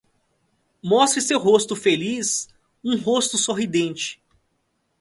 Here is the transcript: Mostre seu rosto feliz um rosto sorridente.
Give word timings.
Mostre 0.83 1.21
seu 1.21 1.37
rosto 1.37 1.75
feliz 1.75 2.47
um 2.83 2.97
rosto 2.97 3.37
sorridente. 3.37 4.19